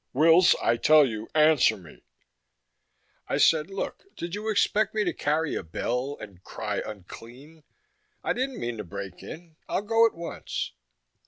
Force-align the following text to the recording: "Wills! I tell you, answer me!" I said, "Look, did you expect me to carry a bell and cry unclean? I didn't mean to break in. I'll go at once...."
"Wills! 0.13 0.55
I 0.59 0.77
tell 0.77 1.05
you, 1.05 1.27
answer 1.35 1.77
me!" 1.77 2.01
I 3.27 3.37
said, 3.37 3.69
"Look, 3.69 4.03
did 4.15 4.33
you 4.33 4.49
expect 4.49 4.95
me 4.95 5.03
to 5.03 5.13
carry 5.13 5.53
a 5.53 5.61
bell 5.61 6.17
and 6.19 6.43
cry 6.43 6.81
unclean? 6.83 7.63
I 8.23 8.33
didn't 8.33 8.59
mean 8.59 8.77
to 8.79 8.83
break 8.83 9.21
in. 9.21 9.57
I'll 9.69 9.83
go 9.83 10.07
at 10.07 10.15
once...." 10.15 10.71